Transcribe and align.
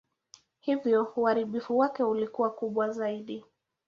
Hivyo 0.59 1.03
uharibifu 1.15 1.77
wake 1.77 2.03
ulikuwa 2.03 2.49
kubwa 2.49 2.89
zaidi. 2.91 3.43